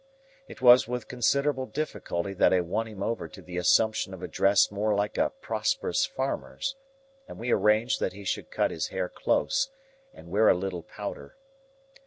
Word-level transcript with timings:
It 0.47 0.63
was 0.63 0.87
with 0.87 1.07
considerable 1.07 1.67
difficulty 1.67 2.33
that 2.33 2.51
I 2.51 2.61
won 2.61 2.87
him 2.87 3.03
over 3.03 3.27
to 3.27 3.39
the 3.39 3.57
assumption 3.57 4.15
of 4.15 4.23
a 4.23 4.27
dress 4.27 4.71
more 4.71 4.95
like 4.95 5.15
a 5.19 5.29
prosperous 5.41 6.07
farmer's; 6.07 6.75
and 7.27 7.37
we 7.37 7.51
arranged 7.51 7.99
that 7.99 8.13
he 8.13 8.23
should 8.23 8.49
cut 8.49 8.71
his 8.71 8.87
hair 8.87 9.07
close, 9.07 9.69
and 10.11 10.31
wear 10.31 10.49
a 10.49 10.55
little 10.55 10.81
powder. 10.81 11.37